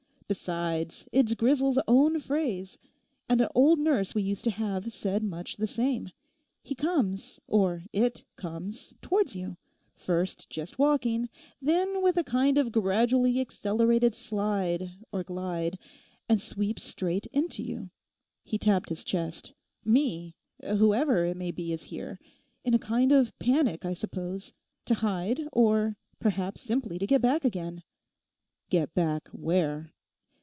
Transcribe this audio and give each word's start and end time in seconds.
Besides, 0.31 1.09
it's 1.11 1.33
Grisel's 1.33 1.77
own 1.89 2.17
phrase; 2.21 2.77
and 3.27 3.41
an 3.41 3.49
old 3.53 3.79
nurse 3.79 4.15
we 4.15 4.21
used 4.21 4.45
to 4.45 4.49
have 4.51 4.93
said 4.93 5.23
much 5.23 5.57
the 5.57 5.67
same. 5.67 6.09
He 6.63 6.73
comes, 6.73 7.41
or 7.47 7.83
it 7.91 8.23
comes 8.37 8.95
towards 9.01 9.35
you, 9.35 9.57
first 9.93 10.49
just 10.49 10.79
walking, 10.79 11.27
then 11.61 12.01
with 12.01 12.15
a 12.15 12.23
kind 12.23 12.57
of 12.57 12.71
gradually 12.71 13.41
accelerated 13.41 14.15
slide 14.15 14.91
or 15.11 15.21
glide, 15.25 15.77
and 16.29 16.39
sweeps 16.41 16.83
straight 16.83 17.25
into 17.33 17.61
you,' 17.61 17.89
he 18.41 18.57
tapped 18.57 18.87
his 18.87 19.03
chest, 19.03 19.51
'me, 19.83 20.33
whoever 20.63 21.25
it 21.25 21.35
may 21.35 21.51
be 21.51 21.73
is 21.73 21.83
here. 21.91 22.21
In 22.63 22.73
a 22.73 22.79
kind 22.79 23.11
of 23.11 23.37
panic, 23.37 23.83
I 23.83 23.91
suppose, 23.91 24.53
to 24.85 24.93
hide, 24.93 25.41
or 25.51 25.97
perhaps 26.21 26.61
simply 26.61 26.97
to 26.99 27.05
get 27.05 27.21
back 27.21 27.43
again.' 27.43 27.83
'Get 28.69 28.93
back 28.93 29.27
where? 29.33 29.91